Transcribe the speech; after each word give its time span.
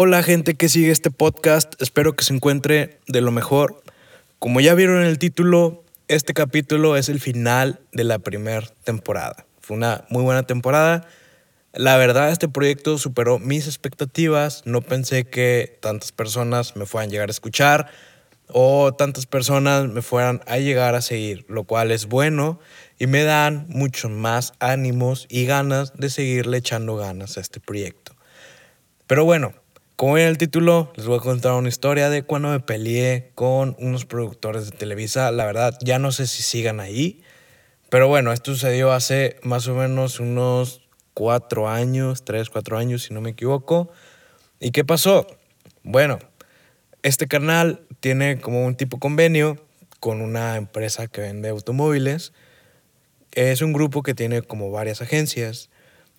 Hola 0.00 0.22
gente 0.22 0.54
que 0.54 0.68
sigue 0.68 0.92
este 0.92 1.10
podcast, 1.10 1.74
espero 1.82 2.14
que 2.14 2.22
se 2.22 2.32
encuentre 2.32 3.00
de 3.08 3.20
lo 3.20 3.32
mejor. 3.32 3.82
Como 4.38 4.60
ya 4.60 4.74
vieron 4.74 5.00
en 5.00 5.08
el 5.08 5.18
título, 5.18 5.82
este 6.06 6.34
capítulo 6.34 6.96
es 6.96 7.08
el 7.08 7.18
final 7.18 7.80
de 7.90 8.04
la 8.04 8.20
primera 8.20 8.64
temporada. 8.84 9.44
Fue 9.60 9.76
una 9.76 10.04
muy 10.08 10.22
buena 10.22 10.44
temporada. 10.44 11.08
La 11.72 11.96
verdad, 11.96 12.30
este 12.30 12.46
proyecto 12.48 12.96
superó 12.96 13.40
mis 13.40 13.66
expectativas. 13.66 14.62
No 14.66 14.82
pensé 14.82 15.24
que 15.24 15.76
tantas 15.80 16.12
personas 16.12 16.76
me 16.76 16.86
fueran 16.86 17.08
a 17.08 17.12
llegar 17.12 17.28
a 17.28 17.32
escuchar 17.32 17.90
o 18.46 18.94
tantas 18.94 19.26
personas 19.26 19.88
me 19.88 20.00
fueran 20.00 20.42
a 20.46 20.58
llegar 20.58 20.94
a 20.94 21.02
seguir, 21.02 21.44
lo 21.48 21.64
cual 21.64 21.90
es 21.90 22.06
bueno 22.06 22.60
y 23.00 23.08
me 23.08 23.24
dan 23.24 23.66
muchos 23.68 24.12
más 24.12 24.52
ánimos 24.60 25.26
y 25.28 25.44
ganas 25.44 25.92
de 25.96 26.08
seguirle 26.08 26.58
echando 26.58 26.94
ganas 26.94 27.36
a 27.36 27.40
este 27.40 27.58
proyecto. 27.58 28.14
Pero 29.08 29.24
bueno, 29.24 29.54
como 29.98 30.16
en 30.16 30.28
el 30.28 30.38
título, 30.38 30.92
les 30.94 31.06
voy 31.06 31.18
a 31.18 31.20
contar 31.20 31.54
una 31.54 31.68
historia 31.68 32.08
de 32.08 32.22
cuando 32.22 32.50
me 32.50 32.60
peleé 32.60 33.32
con 33.34 33.74
unos 33.80 34.04
productores 34.04 34.70
de 34.70 34.76
Televisa. 34.76 35.32
La 35.32 35.44
verdad, 35.44 35.76
ya 35.82 35.98
no 35.98 36.12
sé 36.12 36.28
si 36.28 36.44
sigan 36.44 36.78
ahí, 36.78 37.20
pero 37.90 38.06
bueno, 38.06 38.32
esto 38.32 38.52
sucedió 38.52 38.92
hace 38.92 39.40
más 39.42 39.66
o 39.66 39.74
menos 39.74 40.20
unos 40.20 40.86
cuatro 41.14 41.68
años, 41.68 42.24
tres, 42.24 42.48
cuatro 42.48 42.78
años, 42.78 43.02
si 43.02 43.12
no 43.12 43.20
me 43.20 43.30
equivoco. 43.30 43.90
¿Y 44.60 44.70
qué 44.70 44.84
pasó? 44.84 45.26
Bueno, 45.82 46.20
este 47.02 47.26
canal 47.26 47.84
tiene 47.98 48.40
como 48.40 48.66
un 48.66 48.76
tipo 48.76 49.00
convenio 49.00 49.56
con 49.98 50.20
una 50.20 50.54
empresa 50.54 51.08
que 51.08 51.22
vende 51.22 51.48
automóviles. 51.48 52.32
Es 53.32 53.62
un 53.62 53.72
grupo 53.72 54.04
que 54.04 54.14
tiene 54.14 54.42
como 54.42 54.70
varias 54.70 55.02
agencias 55.02 55.70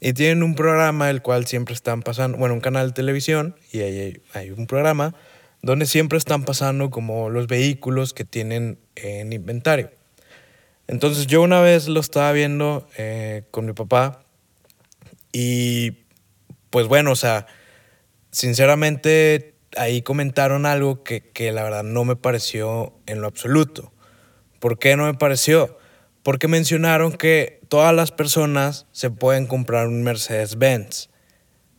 y 0.01 0.13
tienen 0.13 0.43
un 0.43 0.55
programa 0.55 1.09
el 1.09 1.21
cual 1.21 1.45
siempre 1.45 1.73
están 1.73 2.01
pasando, 2.01 2.37
bueno, 2.37 2.55
un 2.55 2.61
canal 2.61 2.87
de 2.87 2.93
televisión 2.93 3.55
y 3.71 3.81
ahí 3.81 4.21
hay 4.33 4.51
un 4.51 4.65
programa 4.65 5.13
donde 5.61 5.85
siempre 5.85 6.17
están 6.17 6.45
pasando 6.45 6.89
como 6.89 7.29
los 7.29 7.47
vehículos 7.47 8.13
que 8.13 8.23
tienen 8.23 8.79
en 8.95 9.33
inventario. 9.33 9.91
Entonces 10.87 11.27
yo 11.27 11.41
una 11.41 11.61
vez 11.61 11.87
lo 11.87 11.99
estaba 11.99 12.31
viendo 12.31 12.87
eh, 12.97 13.43
con 13.51 13.65
mi 13.65 13.73
papá 13.73 14.23
y 15.33 15.97
pues 16.69 16.87
bueno, 16.87 17.11
o 17.11 17.15
sea, 17.15 17.45
sinceramente 18.31 19.55
ahí 19.75 20.01
comentaron 20.01 20.65
algo 20.65 21.03
que, 21.03 21.21
que 21.21 21.51
la 21.51 21.63
verdad 21.63 21.83
no 21.83 22.05
me 22.05 22.15
pareció 22.15 22.93
en 23.05 23.21
lo 23.21 23.27
absoluto. 23.27 23.91
¿Por 24.59 24.79
qué 24.79 24.95
no 24.95 25.05
me 25.05 25.13
pareció? 25.13 25.78
Porque 26.29 26.47
mencionaron 26.47 27.13
que 27.13 27.59
todas 27.69 27.91
las 27.91 28.11
personas 28.11 28.85
se 28.91 29.09
pueden 29.09 29.47
comprar 29.47 29.87
un 29.87 30.03
Mercedes-Benz. 30.03 31.09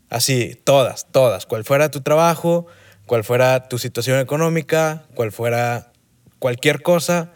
Así, 0.08 0.60
todas, 0.64 1.06
todas. 1.12 1.46
Cual 1.46 1.62
fuera 1.62 1.92
tu 1.92 2.00
trabajo, 2.00 2.66
cual 3.06 3.22
fuera 3.22 3.68
tu 3.68 3.78
situación 3.78 4.18
económica, 4.18 5.04
cual 5.14 5.30
fuera 5.30 5.92
cualquier 6.40 6.82
cosa, 6.82 7.30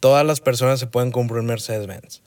todas 0.00 0.26
las 0.26 0.40
personas 0.40 0.80
se 0.80 0.88
pueden 0.88 1.12
comprar 1.12 1.38
un 1.38 1.46
Mercedes-Benz. 1.46 2.22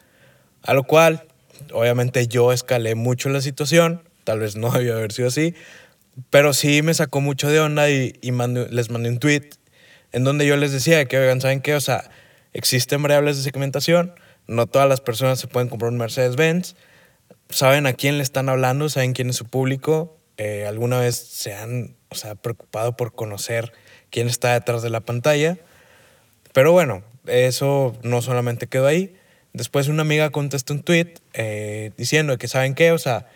A 0.61 0.73
lo 0.73 0.85
cual, 0.85 1.27
obviamente 1.73 2.25
yo 2.29 2.53
escalé 2.53 2.95
mucho 2.95 3.27
la 3.27 3.41
situación, 3.41 4.03
tal 4.23 4.39
vez 4.39 4.55
no 4.55 4.71
debía 4.71 4.93
haber 4.93 5.11
sido 5.11 5.27
así, 5.27 5.53
pero 6.29 6.53
sí 6.53 6.81
me 6.81 6.93
sacó 6.93 7.19
mucho 7.19 7.49
de 7.49 7.59
onda 7.59 7.89
y, 7.89 8.13
les 8.69 8.89
mandé 8.89 9.09
un 9.09 9.19
tweet 9.19 9.49
en 10.13 10.23
donde 10.23 10.47
yo 10.47 10.55
les 10.55 10.71
decía 10.71 11.03
que, 11.03 11.17
oigan, 11.17 11.41
¿saben 11.41 11.59
qué? 11.59 11.75
O 11.75 11.81
sea, 11.81 12.09
existen 12.53 13.03
variables 13.03 13.35
de 13.35 13.43
segmentación, 13.43 14.15
no 14.49 14.67
todas 14.67 14.89
las 14.89 14.99
personas 14.99 15.39
se 15.39 15.47
pueden 15.47 15.69
comprar 15.69 15.91
un 15.91 15.97
Mercedes-Benz, 15.97 16.75
saben 17.49 17.87
a 17.87 17.93
quién 17.93 18.17
le 18.17 18.23
están 18.23 18.49
hablando, 18.49 18.89
saben 18.89 19.13
quién 19.13 19.29
es 19.29 19.35
su 19.35 19.45
público, 19.45 20.17
eh, 20.37 20.65
alguna 20.65 20.99
vez 20.99 21.15
se 21.15 21.53
han 21.53 21.95
o 22.09 22.15
sea, 22.15 22.35
preocupado 22.35 22.95
por 22.97 23.13
conocer 23.13 23.71
quién 24.09 24.27
está 24.27 24.53
detrás 24.53 24.81
de 24.81 24.89
la 24.89 25.01
pantalla. 25.01 25.57
Pero 26.53 26.71
bueno, 26.71 27.03
eso 27.27 27.93
no 28.03 28.21
solamente 28.21 28.67
quedó 28.67 28.87
ahí. 28.87 29.15
Después 29.53 29.87
una 29.87 30.01
amiga 30.01 30.29
contestó 30.29 30.73
un 30.73 30.81
tweet 30.81 31.15
eh, 31.33 31.91
diciendo 31.97 32.37
que 32.37 32.47
saben 32.47 32.75
qué, 32.75 32.91
o 32.91 32.97
sea, 32.97 33.27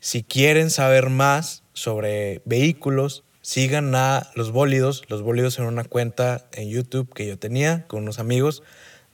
si 0.00 0.22
quieren 0.22 0.70
saber 0.70 1.10
más 1.10 1.62
sobre 1.72 2.42
vehículos, 2.44 3.24
sigan 3.40 3.94
a 3.94 4.30
Los 4.34 4.50
Bólidos. 4.50 5.04
Los 5.08 5.22
Bólidos 5.22 5.58
en 5.58 5.64
una 5.64 5.84
cuenta 5.84 6.46
en 6.52 6.68
YouTube 6.68 7.12
que 7.14 7.26
yo 7.26 7.38
tenía 7.38 7.86
con 7.86 8.02
unos 8.02 8.18
amigos, 8.18 8.62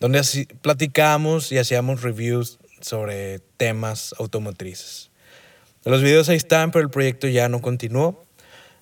donde 0.00 0.18
así 0.18 0.46
platicábamos 0.46 1.52
y 1.52 1.58
hacíamos 1.58 2.02
reviews 2.02 2.58
sobre 2.80 3.40
temas 3.56 4.14
automotrices. 4.18 5.10
Los 5.84 6.02
videos 6.02 6.28
ahí 6.28 6.36
están, 6.36 6.70
pero 6.70 6.84
el 6.84 6.90
proyecto 6.90 7.28
ya 7.28 7.48
no 7.48 7.60
continuó. 7.60 8.24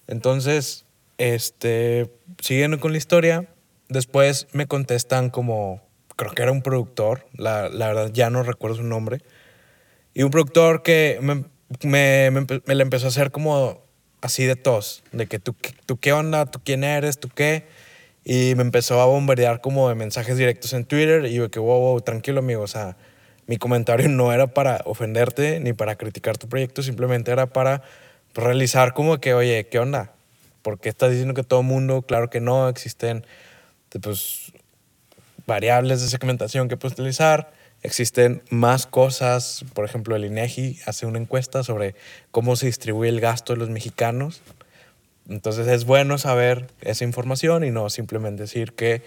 Entonces, 0.07 0.85
este, 1.19 2.11
siguiendo 2.41 2.81
con 2.81 2.93
la 2.93 2.99
historia, 2.99 3.49
después 3.89 4.47
me 4.53 4.67
contestan 4.67 5.31
como, 5.31 5.83
creo 6.17 6.33
que 6.33 6.43
era 6.43 6.53
un 6.53 6.63
productor, 6.63 7.27
la, 7.35 7.69
la 7.69 7.89
verdad 7.89 8.11
ya 8.13 8.31
no 8.31 8.43
recuerdo 8.43 8.77
su 8.77 8.83
nombre, 8.85 9.21
y 10.15 10.23
un 10.23 10.31
productor 10.31 10.83
que 10.83 11.19
me, 11.23 11.45
me, 11.83 12.31
me, 12.31 12.75
le 12.75 12.83
empezó 12.83 13.07
a 13.07 13.09
hacer 13.09 13.31
como 13.31 13.83
así 14.21 14.45
de 14.45 14.57
tos, 14.57 15.03
de 15.13 15.27
que 15.27 15.39
tú, 15.39 15.55
tú 15.87 15.99
qué 15.99 16.13
onda, 16.13 16.47
tú 16.47 16.61
quién 16.65 16.85
eres, 16.85 17.19
tú 17.19 17.29
qué. 17.29 17.67
Y 18.25 18.55
me 18.55 18.63
empezó 18.63 19.01
a 19.01 19.07
bombardear 19.07 19.61
como 19.61 19.89
de 19.89 19.95
mensajes 19.95 20.37
directos 20.37 20.73
en 20.73 20.85
Twitter 20.85 21.25
y 21.27 21.35
yo 21.35 21.51
que, 21.51 21.59
wow, 21.59 21.81
wow, 21.81 22.01
tranquilo 22.01 22.41
amigo, 22.41 22.63
o 22.63 22.69
sea, 22.69 22.97
mi 23.47 23.57
comentario 23.57 24.09
no 24.11 24.33
era 24.33 24.49
para 24.49 24.83
ofenderte 24.85 25.61
ni 25.61 25.73
para 25.73 25.97
criticar 25.97 26.39
tu 26.39 26.49
proyecto, 26.49 26.83
simplemente 26.83 27.31
era 27.33 27.47
para 27.47 27.83
realizar 28.35 28.95
como 28.95 29.19
que, 29.19 29.35
oye, 29.35 29.67
¿qué 29.69 29.79
onda? 29.79 30.13
¿Por 30.63 30.79
qué 30.79 30.89
estás 30.89 31.11
diciendo 31.11 31.35
que 31.35 31.43
todo 31.43 31.63
mundo? 31.63 32.03
Claro 32.03 32.31
que 32.31 32.41
no, 32.41 32.69
existen 32.69 33.27
pues, 34.01 34.53
variables 35.47 36.01
de 36.01 36.09
segmentación 36.09 36.69
que 36.69 36.77
puedes 36.77 36.93
utilizar 36.93 37.51
Existen 37.83 38.43
más 38.49 38.87
cosas, 38.87 39.65
por 39.75 39.85
ejemplo, 39.85 40.15
el 40.15 40.25
INEGI 40.25 40.79
hace 40.87 41.05
una 41.05 41.19
encuesta 41.19 41.65
sobre 41.65 41.97
cómo 42.31 42.55
se 42.55 42.67
distribuye 42.67 43.11
el 43.11 43.21
gasto 43.21 43.55
de 43.55 43.59
los 43.59 43.71
mexicanos. 43.71 44.41
Entonces 45.29 45.69
es 45.69 45.85
bueno 45.85 46.19
saber 46.19 46.69
esa 46.81 47.05
información 47.05 47.65
y 47.65 47.71
no 47.71 47.91
simplemente 47.91 48.43
decir 48.43 48.73
que 48.73 49.03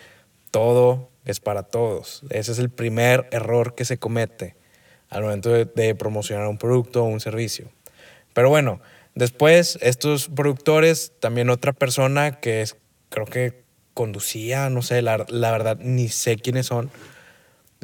todo 0.52 1.10
es 1.26 1.40
para 1.40 1.64
todos. 1.64 2.24
Ese 2.30 2.52
es 2.54 2.60
el 2.60 2.70
primer 2.70 3.28
error 3.32 3.76
que 3.76 3.86
se 3.86 3.98
comete 3.98 4.56
al 5.10 5.24
momento 5.24 5.50
de, 5.50 5.96
promocionar 5.96 6.48
un 6.48 6.58
producto 6.58 7.04
o 7.04 7.08
un 7.08 7.20
servicio. 7.20 7.70
Pero 8.34 8.50
bueno, 8.50 8.82
después 9.14 9.78
estos 9.82 10.30
productores, 10.30 11.14
también 11.20 11.50
otra 11.50 11.74
persona 11.74 12.40
que 12.40 12.62
es, 12.62 12.76
creo 13.10 13.26
que 13.26 13.64
conducía, 13.94 14.70
no 14.70 14.82
sé, 14.82 15.02
la, 15.02 15.26
la 15.30 15.52
verdad 15.52 15.78
ni 15.80 16.10
sé 16.10 16.38
quiénes 16.38 16.66
son, 16.66 16.90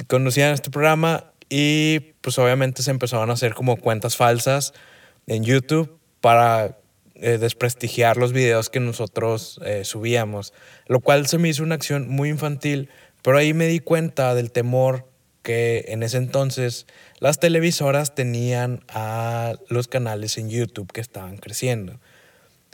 conocían 0.08 0.54
este 0.54 0.72
programa 0.72 1.32
y 1.50 2.00
pues 2.22 2.38
obviamente 2.40 2.84
se 2.84 2.92
empezaron 2.92 3.30
a 3.30 3.34
hacer 3.34 3.54
como 3.54 3.78
cuentas 3.78 4.16
falsas 4.16 4.74
en 5.28 5.44
YouTube 5.44 6.00
para 6.22 6.78
eh, 7.22 7.38
desprestigiar 7.38 8.18
los 8.18 8.34
videos 8.34 8.70
que 8.70 8.80
nosotros 8.80 9.60
eh, 9.64 9.84
subíamos, 9.86 10.54
lo 10.88 11.02
cual 11.02 11.28
se 11.28 11.38
me 11.38 11.50
hizo 11.50 11.62
una 11.62 11.76
acción 11.76 12.10
muy 12.10 12.30
infantil, 12.30 12.90
pero 13.22 13.38
ahí 13.38 13.54
me 13.54 13.68
di 13.68 13.80
cuenta 13.80 14.34
del 14.34 14.52
temor 14.52 15.08
que 15.44 15.86
en 15.90 16.02
ese 16.02 16.18
entonces 16.18 16.88
las 17.20 17.40
televisoras 17.40 18.16
tenían 18.16 18.84
a 18.90 19.54
los 19.70 19.88
canales 19.88 20.40
en 20.40 20.50
YouTube 20.50 20.92
que 20.92 21.02
estaban 21.02 21.38
creciendo. 21.38 22.00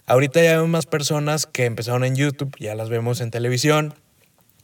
Ahorita 0.06 0.42
ya 0.42 0.60
hay 0.60 0.68
más 0.68 0.86
personas 0.86 1.46
que 1.46 1.66
empezaron 1.66 2.06
en 2.06 2.16
YouTube, 2.16 2.56
ya 2.58 2.74
las 2.74 2.88
vemos 2.88 3.20
en 3.20 3.32
televisión, 3.32 3.96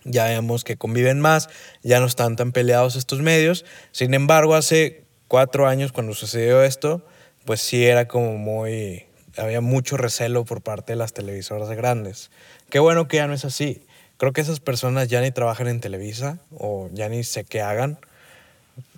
ya 0.05 0.25
vemos 0.25 0.63
que 0.63 0.77
conviven 0.77 1.19
más, 1.19 1.50
ya 1.81 2.00
no 2.00 2.05
están 2.05 2.38
tan 2.38 2.53
peleados 2.53 2.95
estos 2.95 3.19
medios. 3.19 3.65
Sin 3.91 4.13
embargo, 4.13 4.55
hace 4.55 5.03
cuatro 5.27 5.67
años 5.67 5.91
cuando 5.91 6.13
sucedió 6.13 6.63
esto, 6.63 7.05
pues 7.44 7.59
sí 7.59 7.85
era 7.85 8.07
como 8.07 8.38
muy, 8.38 9.07
había 9.38 9.61
mucho 9.61 9.97
recelo 9.97 10.45
por 10.45 10.61
parte 10.61 10.94
de 10.94 10.97
las 10.97 11.13
televisoras 11.13 11.69
grandes. 11.69 12.31
Qué 12.69 12.80
bueno 12.80 13.07
que 13.07 13.18
ya 13.18 13.27
no 13.27 13.33
es 13.33 13.45
así. 13.45 13.85
Creo 14.18 14.33
que 14.33 14.41
esas 14.41 14.59
personas 14.59 15.07
ya 15.07 15.21
ni 15.21 15.31
trabajan 15.31 15.68
en 15.68 15.80
Televisa 15.80 16.39
o 16.57 16.89
ya 16.94 17.09
ni 17.09 17.24
sé 17.24 17.44
qué 17.44 17.62
hagan. 17.62 17.97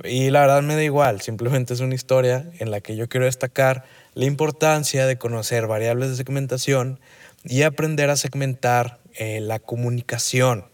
Y 0.04 0.30
la 0.30 0.42
verdad 0.42 0.62
me 0.62 0.76
da 0.76 0.84
igual, 0.84 1.22
simplemente 1.22 1.74
es 1.74 1.82
una 1.82 1.96
historia 1.96 2.46
en 2.60 2.72
la 2.72 2.80
que 2.80 2.96
yo 2.96 3.10
quiero 3.10 3.26
destacar 3.26 3.84
la 4.14 4.26
importancia 4.26 5.06
de 5.06 5.18
conocer 5.18 5.68
variables 5.68 6.10
de 6.10 6.16
segmentación 6.16 7.00
y 7.44 7.64
aprender 7.64 8.10
a 8.10 8.16
segmentar 8.16 9.00
eh, 9.16 9.42
la 9.42 9.60
comunicación 9.60 10.66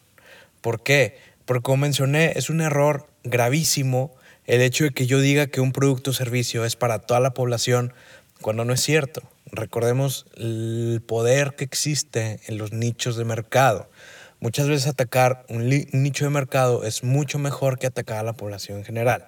¿Por 0.61 0.83
qué? 0.83 1.17
Porque 1.45 1.63
como 1.63 1.77
mencioné, 1.77 2.33
es 2.35 2.49
un 2.49 2.61
error 2.61 3.07
gravísimo 3.23 4.11
el 4.45 4.61
hecho 4.61 4.85
de 4.85 4.91
que 4.91 5.07
yo 5.07 5.19
diga 5.19 5.47
que 5.47 5.61
un 5.61 5.71
producto 5.71 6.11
o 6.11 6.13
servicio 6.13 6.65
es 6.65 6.75
para 6.75 6.99
toda 6.99 7.19
la 7.19 7.33
población 7.33 7.93
cuando 8.41 8.63
no 8.63 8.73
es 8.73 8.81
cierto. 8.81 9.23
Recordemos 9.51 10.25
el 10.35 11.03
poder 11.05 11.55
que 11.55 11.65
existe 11.65 12.39
en 12.47 12.57
los 12.57 12.71
nichos 12.71 13.17
de 13.17 13.25
mercado. 13.25 13.89
Muchas 14.39 14.67
veces 14.67 14.87
atacar 14.87 15.45
un, 15.49 15.67
nicho 15.67 16.23
de 16.23 16.31
mercado 16.31 16.83
es 16.83 17.03
mucho 17.03 17.37
mejor 17.37 17.77
que 17.77 17.85
atacar 17.85 18.17
a 18.17 18.23
la 18.23 18.33
población 18.33 18.79
en 18.79 18.85
general. 18.85 19.27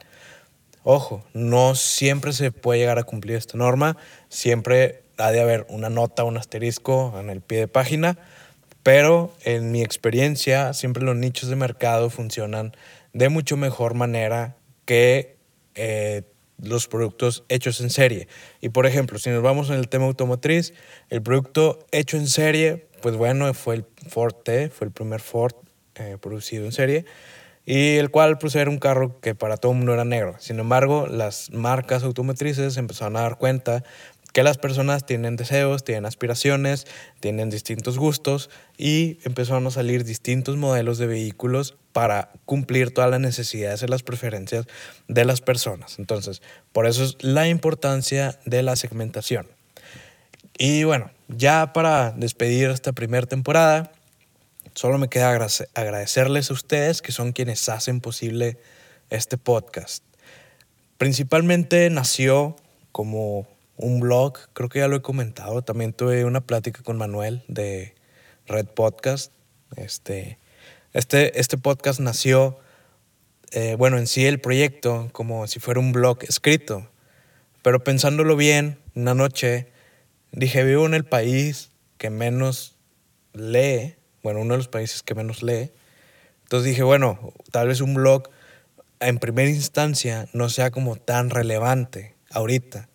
Ojo, 0.83 1.23
no 1.33 1.75
siempre 1.75 2.33
se 2.33 2.51
puede 2.51 2.79
llegar 2.79 2.99
a 2.99 3.03
cumplir 3.03 3.35
esta 3.35 3.57
norma, 3.57 3.97
siempre 4.29 5.03
ha 5.17 5.31
de 5.31 5.41
haber 5.41 5.65
una 5.69 5.89
nota, 5.89 6.23
un 6.23 6.37
asterisco 6.37 7.13
en 7.19 7.29
el 7.29 7.41
pie 7.41 7.59
de 7.59 7.67
página, 7.67 8.17
pero 8.81 9.33
en 9.43 9.71
mi 9.71 9.81
experiencia 9.81 10.73
siempre 10.73 11.03
los 11.03 11.15
nichos 11.15 11.49
de 11.49 11.57
mercado 11.57 12.09
funcionan 12.09 12.75
de 13.13 13.29
mucho 13.29 13.55
mejor 13.55 13.93
manera 13.93 14.55
que 14.85 15.37
eh, 15.75 16.23
los 16.63 16.87
productos 16.87 17.43
hechos 17.49 17.81
en 17.81 17.89
serie. 17.89 18.27
Y 18.61 18.69
por 18.69 18.85
ejemplo, 18.85 19.19
si 19.19 19.29
nos 19.29 19.43
vamos 19.43 19.69
en 19.69 19.75
el 19.75 19.89
tema 19.89 20.05
automotriz, 20.05 20.73
el 21.09 21.21
producto 21.21 21.85
hecho 21.91 22.17
en 22.17 22.27
serie, 22.27 22.87
pues 23.01 23.15
bueno, 23.15 23.53
fue 23.53 23.75
el 23.75 23.85
Ford 24.07 24.33
T, 24.43 24.69
fue 24.69 24.87
el 24.87 24.93
primer 24.93 25.21
Ford 25.21 25.53
eh, 25.95 26.17
producido 26.19 26.65
en 26.65 26.71
serie, 26.71 27.05
y 27.65 27.95
el 27.95 28.09
cual 28.09 28.37
pues 28.37 28.55
era 28.55 28.69
un 28.69 28.79
carro 28.79 29.19
que 29.21 29.35
para 29.35 29.57
todo 29.57 29.71
el 29.71 29.77
mundo 29.77 29.93
era 29.93 30.05
negro. 30.05 30.35
Sin 30.39 30.59
embargo, 30.59 31.07
las 31.07 31.51
marcas 31.51 32.03
automotrices 32.03 32.77
empezaron 32.77 33.15
a 33.17 33.21
dar 33.21 33.37
cuenta 33.37 33.83
que 34.33 34.43
las 34.43 34.57
personas 34.57 35.05
tienen 35.05 35.35
deseos, 35.35 35.83
tienen 35.83 36.05
aspiraciones, 36.05 36.87
tienen 37.19 37.51
distintos 37.51 37.99
gustos 37.99 38.49
y 38.77 39.19
empezaron 39.23 39.65
a 39.67 39.71
salir 39.71 40.03
distintos 40.03 40.57
modelos 40.57 40.97
de 40.97 41.05
vehículos 41.05 41.77
para 41.93 42.31
cumplir 42.45 42.91
todas 42.91 43.11
las 43.11 43.19
necesidades 43.19 43.83
y 43.83 43.87
las 43.87 44.01
preferencias 44.01 44.65
de 45.07 45.23
las 45.23 45.41
personas. 45.41 45.99
Entonces, 45.99 46.41
por 46.71 46.87
eso 46.87 47.03
es 47.03 47.15
la 47.21 47.47
importancia 47.47 48.39
de 48.45 48.63
la 48.63 48.75
segmentación. 48.75 49.47
Y 50.57 50.83
bueno, 50.83 51.11
ya 51.27 51.71
para 51.71 52.11
despedir 52.11 52.71
esta 52.71 52.91
primera 52.91 53.27
temporada, 53.27 53.91
solo 54.73 54.97
me 54.97 55.09
queda 55.09 55.29
agradecerles 55.29 56.49
a 56.49 56.53
ustedes 56.53 57.03
que 57.03 57.11
son 57.11 57.33
quienes 57.33 57.69
hacen 57.69 58.01
posible 58.01 58.57
este 59.11 59.37
podcast. 59.37 60.03
Principalmente 60.97 61.87
nació 61.91 62.55
como 62.91 63.47
un 63.83 63.99
blog, 63.99 64.37
creo 64.53 64.69
que 64.69 64.79
ya 64.79 64.87
lo 64.87 64.95
he 64.95 65.01
comentado. 65.01 65.61
También 65.61 65.93
tuve 65.93 66.25
una 66.25 66.41
plática 66.41 66.81
con 66.83 66.97
Manuel 66.97 67.43
de 67.47 67.95
Red 68.47 68.67
Podcast. 68.67 69.31
Este, 69.75 70.39
este, 70.93 71.39
este 71.39 71.57
podcast 71.57 71.99
nació, 71.99 72.59
eh, 73.51 73.75
bueno, 73.77 73.97
en 73.97 74.07
sí 74.07 74.25
el 74.25 74.39
proyecto 74.39 75.09
como 75.11 75.47
si 75.47 75.59
fuera 75.59 75.79
un 75.79 75.91
blog 75.91 76.23
escrito. 76.23 76.89
Pero 77.61 77.83
pensándolo 77.83 78.35
bien, 78.35 78.79
una 78.95 79.13
noche 79.13 79.71
dije, 80.31 80.63
vivo 80.63 80.85
en 80.85 80.93
el 80.93 81.05
país 81.05 81.71
que 81.97 82.09
menos 82.09 82.75
lee, 83.33 83.95
bueno, 84.21 84.41
uno 84.41 84.53
de 84.53 84.57
los 84.59 84.67
países 84.67 85.03
que 85.03 85.15
menos 85.15 85.43
lee. 85.43 85.71
Entonces 86.43 86.69
dije, 86.69 86.83
bueno, 86.83 87.33
tal 87.51 87.67
vez 87.67 87.81
un 87.81 87.93
blog 87.93 88.29
en 88.99 89.17
primera 89.17 89.49
instancia 89.49 90.27
no 90.33 90.49
sea 90.49 90.71
como 90.71 90.95
tan 90.95 91.29
relevante 91.29 92.15
ahorita. 92.31 92.89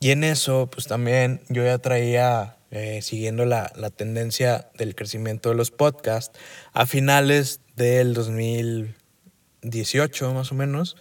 Y 0.00 0.10
en 0.12 0.24
eso, 0.24 0.70
pues 0.70 0.86
también 0.86 1.42
yo 1.50 1.62
ya 1.62 1.76
traía, 1.76 2.56
eh, 2.70 3.02
siguiendo 3.02 3.44
la, 3.44 3.70
la, 3.76 3.90
tendencia 3.90 4.70
del 4.78 4.94
crecimiento 4.94 5.50
de 5.50 5.56
los 5.56 5.70
podcasts, 5.70 6.38
a 6.72 6.86
finales 6.86 7.60
del 7.76 8.14
2018 8.14 10.32
más 10.32 10.52
o 10.52 10.54
menos. 10.54 10.96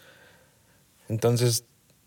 Entonces 1.08 1.64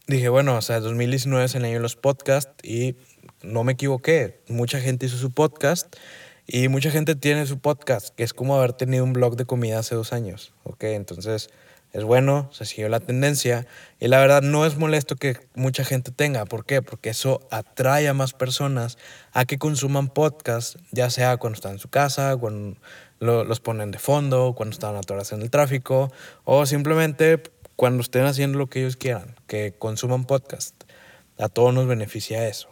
dije, 0.06 0.28
bueno, 0.28 0.56
o 0.56 0.60
sea, 0.60 0.80
2019 0.80 1.46
es 1.46 1.54
el 1.54 1.64
año 1.64 1.74
de 1.74 1.80
los 1.80 1.96
podcasts 1.96 2.52
y 2.62 2.96
no 3.42 3.64
me 3.64 3.72
equivoqué. 3.72 4.42
Mucha 4.48 4.78
gente 4.78 5.06
hizo 5.06 5.16
su 5.16 5.32
podcast 5.32 5.96
y 6.46 6.68
mucha 6.68 6.90
gente 6.90 7.14
tiene 7.14 7.46
su 7.46 7.58
podcast, 7.58 8.14
que 8.14 8.22
es 8.22 8.34
como 8.34 8.56
haber 8.56 8.74
tenido 8.74 9.04
un 9.04 9.14
blog 9.14 9.36
de 9.36 9.46
comida 9.46 9.78
hace 9.78 9.94
dos 9.94 10.12
años. 10.12 10.52
Ok, 10.64 10.84
entonces 10.84 11.48
es 11.92 12.04
bueno, 12.04 12.48
se 12.52 12.64
siguió 12.64 12.88
la 12.88 13.00
tendencia 13.00 13.66
y 14.00 14.08
la 14.08 14.18
verdad 14.18 14.40
no 14.40 14.64
es 14.64 14.78
molesto 14.78 15.14
que 15.16 15.36
mucha 15.54 15.84
gente 15.84 16.10
tenga. 16.10 16.46
¿Por 16.46 16.64
qué? 16.64 16.80
Porque 16.80 17.10
eso 17.10 17.46
atrae 17.50 18.08
a 18.08 18.14
más 18.14 18.32
personas 18.32 18.96
a 19.32 19.44
que 19.44 19.58
consuman 19.58 20.08
podcasts, 20.08 20.78
ya 20.90 21.10
sea 21.10 21.36
cuando 21.36 21.56
están 21.56 21.72
en 21.72 21.78
su 21.78 21.90
casa, 21.90 22.34
cuando 22.38 22.78
los 23.20 23.60
ponen 23.60 23.90
de 23.90 23.98
fondo, 23.98 24.54
cuando 24.56 24.72
están 24.72 24.96
atorados 24.96 25.32
en 25.32 25.42
el 25.42 25.50
tráfico 25.50 26.10
o 26.44 26.64
simplemente 26.64 27.42
cuando 27.76 28.02
estén 28.02 28.24
haciendo 28.24 28.58
lo 28.58 28.68
que 28.68 28.80
ellos 28.80 28.96
quieran, 28.96 29.36
que 29.46 29.74
consuman 29.78 30.24
podcast. 30.24 30.74
A 31.38 31.48
todos 31.48 31.74
nos 31.74 31.86
beneficia 31.86 32.48
eso. 32.48 32.68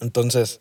Entonces, 0.00 0.60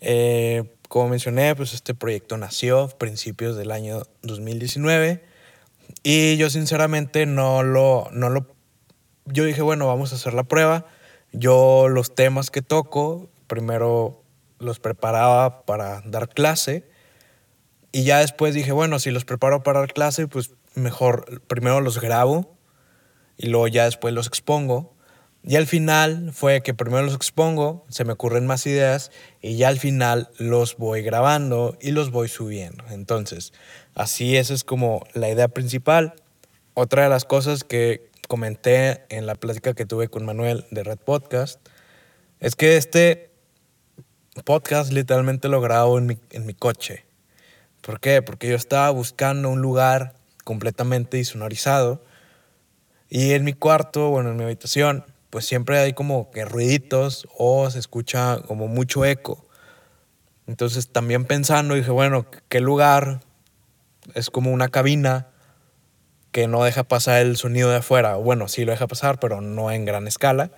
eh, 0.00 0.64
como 0.88 1.08
mencioné, 1.08 1.54
pues 1.54 1.72
este 1.72 1.94
proyecto 1.94 2.36
nació 2.36 2.80
a 2.80 2.88
principios 2.88 3.56
del 3.56 3.70
año 3.70 4.02
2019 4.22 5.27
y 6.02 6.36
yo 6.36 6.50
sinceramente 6.50 7.26
no 7.26 7.62
lo, 7.62 8.08
no 8.12 8.30
lo... 8.30 8.46
Yo 9.26 9.44
dije, 9.44 9.62
bueno, 9.62 9.86
vamos 9.86 10.12
a 10.12 10.16
hacer 10.16 10.34
la 10.34 10.44
prueba. 10.44 10.86
Yo 11.32 11.88
los 11.88 12.14
temas 12.14 12.50
que 12.50 12.62
toco, 12.62 13.28
primero 13.46 14.22
los 14.58 14.80
preparaba 14.80 15.64
para 15.66 16.02
dar 16.02 16.28
clase. 16.28 16.88
Y 17.92 18.04
ya 18.04 18.20
después 18.20 18.54
dije, 18.54 18.72
bueno, 18.72 18.98
si 18.98 19.10
los 19.10 19.24
preparo 19.24 19.62
para 19.62 19.80
dar 19.80 19.92
clase, 19.92 20.28
pues 20.28 20.52
mejor 20.74 21.42
primero 21.46 21.80
los 21.80 22.00
grabo 22.00 22.56
y 23.36 23.48
luego 23.48 23.68
ya 23.68 23.84
después 23.84 24.14
los 24.14 24.26
expongo. 24.26 24.94
Y 25.44 25.56
al 25.56 25.66
final 25.66 26.32
fue 26.32 26.62
que 26.62 26.74
primero 26.74 27.04
los 27.04 27.14
expongo, 27.14 27.86
se 27.88 28.04
me 28.04 28.12
ocurren 28.12 28.46
más 28.46 28.66
ideas 28.66 29.10
y 29.40 29.56
ya 29.56 29.68
al 29.68 29.78
final 29.78 30.30
los 30.38 30.76
voy 30.76 31.02
grabando 31.02 31.78
y 31.80 31.92
los 31.92 32.10
voy 32.10 32.28
subiendo. 32.28 32.84
Entonces, 32.90 33.52
así 33.94 34.36
esa 34.36 34.52
es 34.52 34.64
como 34.64 35.06
la 35.14 35.30
idea 35.30 35.48
principal. 35.48 36.14
Otra 36.74 37.04
de 37.04 37.08
las 37.08 37.24
cosas 37.24 37.64
que 37.64 38.10
comenté 38.26 39.04
en 39.08 39.26
la 39.26 39.36
plática 39.36 39.74
que 39.74 39.86
tuve 39.86 40.08
con 40.08 40.26
Manuel 40.26 40.66
de 40.70 40.84
Red 40.84 40.98
Podcast 40.98 41.60
es 42.40 42.54
que 42.54 42.76
este 42.76 43.30
podcast 44.44 44.92
literalmente 44.92 45.48
lo 45.48 45.60
grabo 45.60 45.98
en 45.98 46.06
mi, 46.06 46.18
en 46.30 46.46
mi 46.46 46.54
coche. 46.54 47.06
¿Por 47.80 48.00
qué? 48.00 48.22
Porque 48.22 48.48
yo 48.48 48.56
estaba 48.56 48.90
buscando 48.90 49.48
un 49.48 49.62
lugar 49.62 50.14
completamente 50.44 51.18
insonorizado 51.18 52.04
y 53.08 53.32
en 53.32 53.44
mi 53.44 53.54
cuarto, 53.54 54.10
bueno, 54.10 54.30
en 54.30 54.36
mi 54.36 54.44
habitación, 54.44 55.04
pues 55.30 55.46
siempre 55.46 55.78
hay 55.78 55.92
como 55.92 56.30
que 56.30 56.44
ruiditos 56.44 57.28
o 57.36 57.68
se 57.70 57.78
escucha 57.78 58.40
como 58.46 58.68
mucho 58.68 59.04
eco. 59.04 59.44
Entonces 60.46 60.88
también 60.88 61.24
pensando 61.24 61.74
dije, 61.74 61.90
bueno, 61.90 62.26
¿qué 62.48 62.60
lugar 62.60 63.20
es 64.14 64.30
como 64.30 64.50
una 64.50 64.68
cabina 64.68 65.28
que 66.32 66.46
no 66.46 66.64
deja 66.64 66.84
pasar 66.84 67.20
el 67.20 67.36
sonido 67.36 67.70
de 67.70 67.76
afuera? 67.76 68.16
Bueno, 68.16 68.48
sí 68.48 68.64
lo 68.64 68.72
deja 68.72 68.86
pasar, 68.86 69.20
pero 69.20 69.40
no 69.40 69.70
en 69.70 69.84
gran 69.84 70.06
escala. 70.06 70.50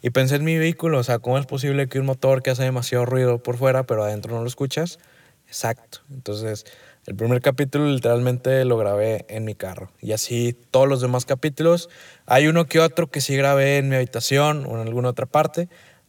Y 0.00 0.10
pensé 0.10 0.36
en 0.36 0.44
mi 0.44 0.58
vehículo, 0.58 0.98
o 0.98 1.02
sea, 1.02 1.18
¿cómo 1.18 1.38
es 1.38 1.46
posible 1.46 1.88
que 1.88 1.98
un 1.98 2.06
motor 2.06 2.42
que 2.42 2.50
hace 2.50 2.62
demasiado 2.62 3.06
ruido 3.06 3.42
por 3.42 3.56
fuera, 3.56 3.84
pero 3.84 4.04
adentro 4.04 4.34
no 4.34 4.42
lo 4.42 4.46
escuchas? 4.46 4.98
Exacto. 5.46 6.00
Entonces, 6.10 6.64
el 7.06 7.16
primer 7.16 7.42
capítulo 7.42 7.86
literalmente 7.86 8.64
lo 8.64 8.78
grabé 8.78 9.26
en 9.28 9.44
mi 9.44 9.54
carro. 9.54 9.90
Y 10.00 10.12
así 10.12 10.56
todos 10.70 10.88
los 10.88 11.02
demás 11.02 11.26
capítulos. 11.26 11.90
Hay 12.24 12.46
uno 12.46 12.64
que 12.64 12.80
otro 12.80 13.10
que 13.10 13.20
sí 13.20 13.36
grabé 13.36 13.78
en 13.78 13.90
mi 13.90 13.96
habitación 13.96 14.64
o 14.66 14.80
en 14.80 14.86
alguna 14.86 15.10
otra 15.10 15.26
parte. 15.26 15.68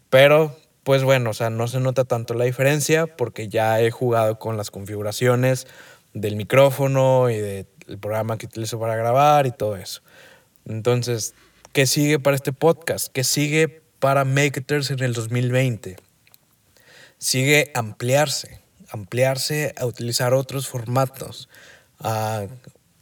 Pero 0.10 0.56
pues 0.84 1.04
bueno, 1.04 1.32
o 1.32 1.34
sea, 1.34 1.50
no 1.50 1.68
se 1.68 1.80
nota 1.80 2.06
tanto 2.06 2.34
la 2.36 2.46
diferencia 2.46 3.08
porque 3.08 3.50
ya 3.50 3.82
he 3.82 3.92
jugado 3.92 4.40
con 4.40 4.56
las 4.56 4.72
configuraciones 4.72 5.68
del 6.14 6.36
micrófono 6.36 7.30
y 7.30 7.38
del 7.38 7.68
programa 8.00 8.38
que 8.38 8.46
utilizo 8.46 8.80
para 8.80 8.96
grabar 8.96 9.48
y 9.48 9.52
todo 9.52 9.76
eso. 9.76 10.02
Entonces, 10.66 11.34
¿qué 11.74 11.88
sigue 11.88 12.20
para 12.20 12.36
este 12.36 12.54
podcast? 12.54 13.08
¿Qué 13.12 13.24
sigue 13.24 13.82
para 14.00 14.26
Makers 14.26 14.92
en 14.92 15.04
el 15.04 15.14
2020? 15.14 15.98
Sigue 17.18 17.72
ampliarse 17.74 18.65
ampliarse 18.96 19.74
a 19.78 19.86
utilizar 19.86 20.34
otros 20.34 20.68
formatos, 20.68 21.50
a 22.00 22.48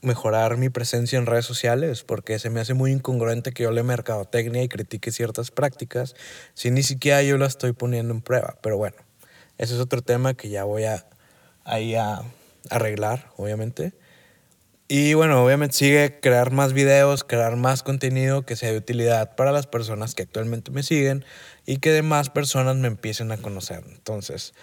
mejorar 0.01 0.57
mi 0.57 0.69
presencia 0.69 1.17
en 1.17 1.25
redes 1.25 1.45
sociales, 1.45 2.03
porque 2.03 2.37
se 2.37 2.49
me 2.49 2.59
hace 2.59 2.73
muy 2.73 2.91
incongruente 2.91 3.53
que 3.53 3.63
yo 3.63 3.71
le 3.71 3.83
mercadotecnia 3.83 4.61
y 4.61 4.67
critique 4.67 5.11
ciertas 5.11 5.49
prácticas 5.49 6.15
si 6.53 6.71
ni 6.71 6.83
siquiera 6.83 7.23
yo 7.23 7.37
la 7.37 7.47
estoy 7.47 7.71
poniendo 7.71 8.13
en 8.13 8.21
prueba. 8.21 8.57
Pero 8.61 8.77
bueno, 8.77 8.97
ese 9.57 9.75
es 9.75 9.79
otro 9.79 10.01
tema 10.01 10.33
que 10.33 10.49
ya 10.49 10.65
voy 10.65 10.83
a, 10.83 11.05
ahí 11.63 11.95
a 11.95 12.21
arreglar, 12.69 13.31
obviamente. 13.37 13.93
Y 14.89 15.13
bueno, 15.13 15.43
obviamente 15.43 15.75
sigue 15.75 16.19
crear 16.19 16.51
más 16.51 16.73
videos, 16.73 17.23
crear 17.23 17.55
más 17.55 17.81
contenido 17.81 18.45
que 18.45 18.55
sea 18.55 18.71
de 18.71 18.77
utilidad 18.77 19.35
para 19.35 19.51
las 19.51 19.65
personas 19.65 20.13
que 20.13 20.23
actualmente 20.23 20.71
me 20.71 20.83
siguen 20.83 21.23
y 21.65 21.77
que 21.77 21.91
demás 21.91 22.29
personas 22.29 22.75
me 22.75 22.87
empiecen 22.87 23.31
a 23.31 23.37
conocer. 23.37 23.83
Entonces, 23.87 24.53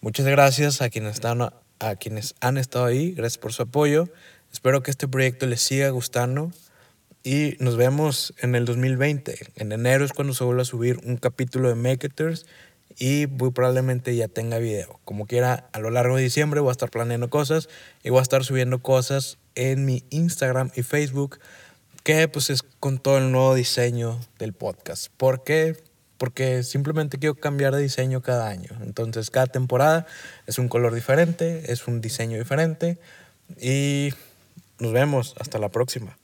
Muchas 0.00 0.26
gracias 0.26 0.82
a 0.82 0.90
quienes, 0.90 1.14
están, 1.14 1.40
a 1.42 1.96
quienes 1.96 2.34
han 2.40 2.58
estado 2.58 2.84
ahí, 2.84 3.12
gracias 3.12 3.38
por 3.38 3.52
su 3.52 3.62
apoyo. 3.62 4.08
Espero 4.52 4.82
que 4.82 4.90
este 4.90 5.08
proyecto 5.08 5.46
les 5.46 5.60
siga 5.60 5.88
gustando 5.90 6.52
y 7.24 7.56
nos 7.58 7.76
vemos 7.76 8.34
en 8.40 8.54
el 8.54 8.66
2020. 8.66 9.52
En 9.56 9.72
enero 9.72 10.04
es 10.04 10.12
cuando 10.12 10.34
se 10.34 10.44
vuelve 10.44 10.62
a 10.62 10.66
subir 10.66 11.00
un 11.04 11.16
capítulo 11.16 11.68
de 11.68 11.74
Makers 11.74 12.46
y 12.98 13.26
muy 13.26 13.50
probablemente 13.50 14.14
ya 14.14 14.28
tenga 14.28 14.58
video. 14.58 15.00
Como 15.04 15.26
quiera, 15.26 15.68
a 15.72 15.80
lo 15.80 15.90
largo 15.90 16.16
de 16.16 16.22
diciembre 16.22 16.60
voy 16.60 16.68
a 16.68 16.72
estar 16.72 16.90
planeando 16.90 17.28
cosas 17.28 17.68
y 18.02 18.10
voy 18.10 18.20
a 18.20 18.22
estar 18.22 18.44
subiendo 18.44 18.80
cosas 18.82 19.38
en 19.54 19.84
mi 19.84 20.04
Instagram 20.10 20.70
y 20.76 20.82
Facebook 20.82 21.40
que 22.04 22.28
pues 22.28 22.50
es 22.50 22.62
con 22.62 22.98
todo 22.98 23.18
el 23.18 23.32
nuevo 23.32 23.54
diseño 23.54 24.20
del 24.38 24.52
podcast. 24.52 25.08
¿Por 25.16 25.42
qué? 25.42 25.76
Porque 26.18 26.62
simplemente 26.62 27.18
quiero 27.18 27.34
cambiar 27.34 27.74
de 27.74 27.82
diseño 27.82 28.22
cada 28.22 28.48
año. 28.48 28.70
Entonces, 28.82 29.30
cada 29.30 29.46
temporada 29.46 30.06
es 30.46 30.58
un 30.58 30.68
color 30.68 30.94
diferente, 30.94 31.72
es 31.72 31.86
un 31.86 32.00
diseño 32.00 32.38
diferente 32.38 32.98
y 33.60 34.10
nos 34.78 34.92
vemos. 34.92 35.34
Hasta 35.38 35.58
la 35.58 35.68
próxima. 35.68 36.16